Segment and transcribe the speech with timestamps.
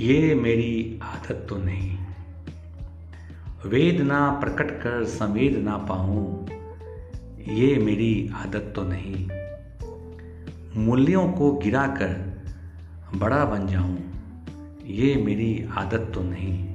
[0.00, 1.98] ये मेरी आदत तो नहीं।
[3.66, 6.46] वेदना प्रकट कर संवेद ना पाऊँ,
[7.48, 9.28] ये मेरी आदत तो नहीं।
[10.76, 12.14] मूल्यों को गिरा कर
[13.14, 13.98] बड़ा बन जाऊँ,
[14.86, 16.74] ये मेरी आदत तो नहीं।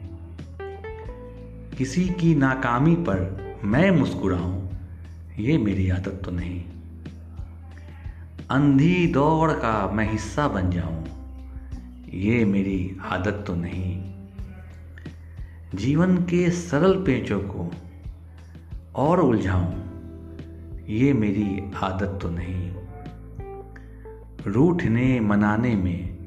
[1.78, 4.70] किसी की नाकामी पर मैं मुस्कुराऊं,
[5.39, 6.64] ये मेरी आदत तो नहीं।
[8.52, 11.04] अंधी दौड़ का मैं हिस्सा बन जाऊँ
[12.14, 14.14] ये मेरी आदत तो नहीं।
[15.76, 17.72] जीवन के सरल पेचों को
[18.95, 19.73] और उलझाऊं,
[20.90, 22.72] ये मेरी आदत तो नहीं।
[24.48, 26.18] रूठने मनाने में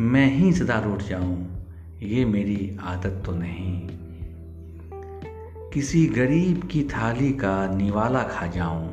[0.00, 1.66] मैं ही सदा रूठ जाऊँ,
[2.02, 3.88] ये मेरी आदत तो नहीं।
[5.70, 8.92] किसी गरीब की थाली का निवाला खा जाऊँ,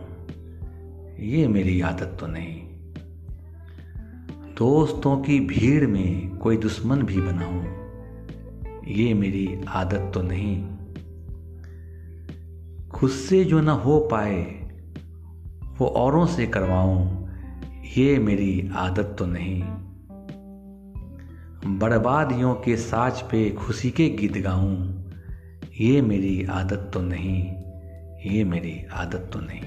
[1.19, 2.74] ये मेरी आदत तो नहीं।
[4.57, 7.63] दोस्तों की भीड़ में कोई दुश्मन भी बनाऊँ
[8.87, 10.63] ये मेरी आदत तो नहीं।
[12.89, 14.43] खुद से जो न हो पाए,
[15.77, 17.27] वो औरों से करवाऊं,
[17.97, 19.63] ये मेरी आदत तो नहीं।
[21.79, 25.03] बर्बादियों के साज पे खुशी के गीत गाऊं,
[25.81, 27.43] ये मेरी आदत तो नहीं,
[28.31, 29.61] ये मेरी आदत तो नहीं।